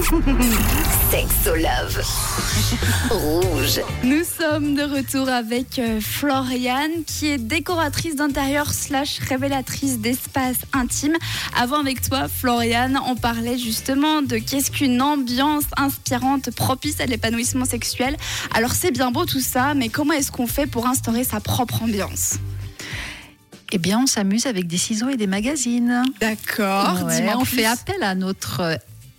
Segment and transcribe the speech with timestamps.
[1.10, 2.00] Sexo Love.
[3.10, 3.80] Rouge.
[4.02, 11.16] Nous sommes de retour avec euh, Floriane qui est décoratrice d'intérieur slash révélatrice d'espace intime.
[11.54, 17.66] Avant avec toi Floriane, on parlait justement de qu'est-ce qu'une ambiance inspirante propice à l'épanouissement
[17.66, 18.16] sexuel.
[18.54, 21.82] Alors c'est bien beau tout ça, mais comment est-ce qu'on fait pour instaurer sa propre
[21.82, 22.38] ambiance?
[23.72, 26.02] Eh bien, on s'amuse avec des ciseaux et des magazines.
[26.20, 27.04] D'accord.
[27.04, 28.76] Ouais, on fait appel à notre euh,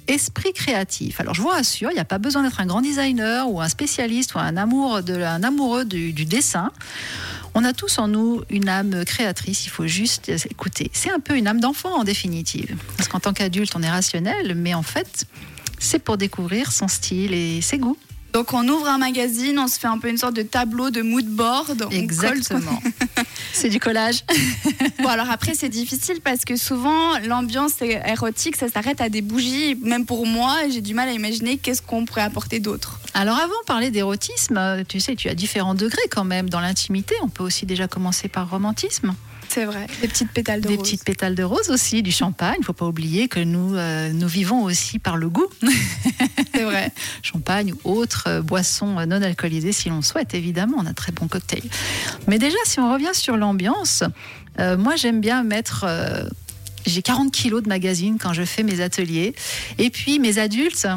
[0.08, 1.20] esprit créatif.
[1.20, 3.70] Alors je vous rassure, il n'y a pas besoin d'être un grand designer ou un
[3.70, 6.72] spécialiste ou un, amour de, un amoureux du, du dessin.
[7.54, 10.90] On a tous en nous une âme créatrice, il faut juste écouter.
[10.94, 12.78] C'est un peu une âme d'enfant en définitive.
[12.96, 15.26] Parce qu'en tant qu'adulte, on est rationnel, mais en fait,
[15.78, 17.98] c'est pour découvrir son style et ses goûts.
[18.34, 21.02] Donc on ouvre un magazine, on se fait un peu une sorte de tableau de
[21.02, 21.86] mood board.
[21.86, 22.82] on Exactement.
[23.54, 24.24] c'est du collage.
[25.04, 29.76] bon alors après c'est difficile parce que souvent l'ambiance érotique ça s'arrête à des bougies.
[29.82, 33.01] Même pour moi j'ai du mal à imaginer qu'est-ce qu'on pourrait apporter d'autre.
[33.14, 37.16] Alors avant de parler d'érotisme, tu sais tu as différents degrés quand même dans l'intimité.
[37.22, 39.14] On peut aussi déjà commencer par romantisme.
[39.54, 40.84] C'est vrai, des petites pétales de des rose.
[40.86, 42.56] Des petites pétales de rose aussi, du champagne.
[42.60, 45.48] Il ne faut pas oublier que nous, euh, nous vivons aussi par le goût.
[46.56, 46.94] C'est vrai.
[47.22, 50.78] champagne ou autres euh, boissons non alcoolisées si l'on souhaite, évidemment.
[50.80, 51.70] On a très bons cocktails.
[52.28, 54.06] Mais déjà, si on revient sur l'ambiance,
[54.60, 55.84] euh, moi j'aime bien mettre...
[55.86, 56.24] Euh,
[56.86, 59.36] j'ai 40 kilos de magazines quand je fais mes ateliers.
[59.78, 60.88] Et puis mes adultes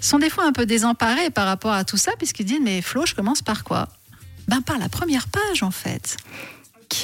[0.00, 3.06] sont des fois un peu désemparés par rapport à tout ça, puisqu'ils disent, mais Flo,
[3.06, 3.88] je commence par quoi?
[4.48, 6.16] Ben par la première page en fait.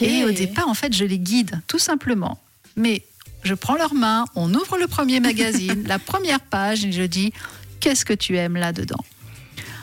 [0.01, 2.41] Et au départ, en fait, je les guide, tout simplement.
[2.77, 3.05] Mais
[3.45, 7.33] je prends leurs mains, on ouvre le premier magazine, la première page, et je dis
[7.81, 9.05] Qu'est-ce que tu aimes là-dedans?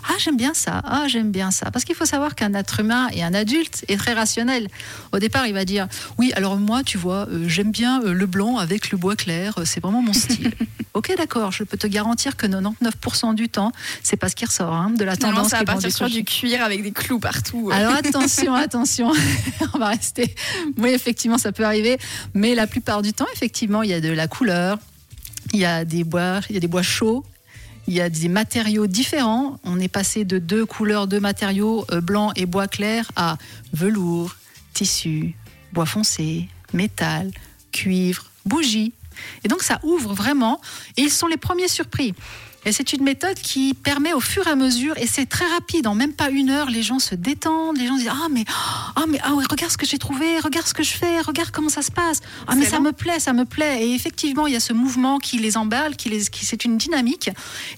[0.10, 0.82] Ah, j'aime bien ça.
[0.86, 1.72] Ah, j'aime bien ça.
[1.72, 4.68] Parce qu'il faut savoir qu'un être humain et un adulte est très rationnel.
[5.12, 5.88] Au départ, il va dire
[6.18, 9.54] Oui, alors moi, tu vois, euh, j'aime bien euh, le blanc avec le bois clair.
[9.58, 10.52] Euh, c'est vraiment mon style.
[10.94, 11.52] ok, d'accord.
[11.52, 13.72] Je peux te garantir que 99% du temps,
[14.04, 15.50] c'est pas ce qui ressort hein, de la tendance.
[15.50, 17.70] Ça va partir sur du cuir avec des clous partout.
[17.72, 19.12] Alors attention, attention.
[19.74, 20.36] On va rester.
[20.78, 21.98] Oui, effectivement, ça peut arriver.
[22.34, 24.78] Mais la plupart du temps, effectivement, il y a de la couleur.
[25.54, 27.24] Il y a des bois, il y a des bois chauds,
[27.88, 29.60] il y a des matériaux différents.
[29.64, 33.38] On est passé de deux couleurs, deux matériaux, euh, blanc et bois clair, à
[33.74, 34.36] velours,
[34.74, 35.36] tissu,
[35.72, 37.32] bois foncé, métal,
[37.72, 38.94] cuivre, bougie.
[39.44, 40.62] Et donc ça ouvre vraiment.
[40.98, 42.14] Et ils sont les premiers surpris.
[42.66, 45.86] Et c'est une méthode qui permet au fur et à mesure, et c'est très rapide,
[45.86, 48.46] en même pas une heure, les gens se détendent, les gens disent ah mais
[48.96, 51.70] ah mais ah regarde ce que j'ai trouvé, regarde ce que je fais, regarde comment
[51.70, 53.86] ça se passe, ah mais ça me plaît, ça me plaît.
[53.86, 56.78] Et effectivement, il y a ce mouvement qui les emballe, qui les, qui c'est une
[56.78, 57.30] dynamique.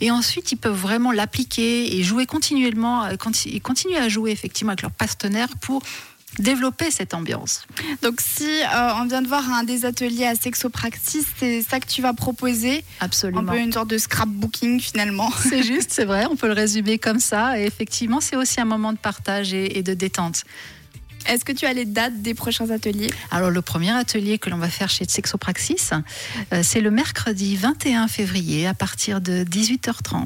[0.02, 3.16] Et ensuite, ils peuvent vraiment l'appliquer et jouer continuellement, euh,
[3.64, 5.82] continuer à jouer effectivement avec leurs partenaires pour
[6.40, 7.66] développer cette ambiance.
[8.02, 11.88] Donc si euh, on vient de voir un des ateliers à Sexopraxis, c'est ça que
[11.88, 12.84] tu vas proposer?
[13.00, 13.42] Absolument.
[13.42, 15.32] Un peu une sorte de scrapbooking finalement.
[15.50, 17.60] C'est juste, c'est vrai, on peut le résumer comme ça.
[17.60, 20.44] Et effectivement, c'est aussi un moment de partage et, et de détente.
[21.28, 23.10] Est-ce que tu as les dates des prochains ateliers?
[23.32, 25.90] Alors, le premier atelier que l'on va faire chez Sexopraxis,
[26.54, 30.24] euh, c'est le mercredi 21 février à partir de 18h30.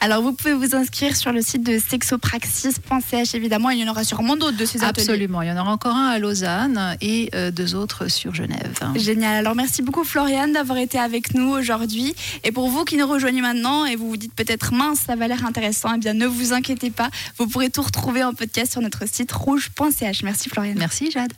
[0.00, 3.34] Alors, vous pouvez vous inscrire sur le site de sexopraxis.ch.
[3.34, 5.02] Évidemment, il y en aura sûrement d'autres de ces ateliers.
[5.02, 5.42] Absolument.
[5.42, 8.78] Il y en aura encore un à Lausanne et euh, deux autres sur Genève.
[8.96, 9.36] Génial.
[9.36, 12.14] Alors, merci beaucoup, Floriane, d'avoir été avec nous aujourd'hui.
[12.44, 15.28] Et pour vous qui nous rejoignez maintenant et vous vous dites peut-être mince, ça va
[15.28, 17.10] l'air intéressant, eh bien, ne vous inquiétez pas.
[17.36, 20.22] Vous pourrez tout retrouver en podcast sur notre site rouge.ch.
[20.28, 20.78] Merci, Floriane.
[20.78, 21.26] Merci, Jade.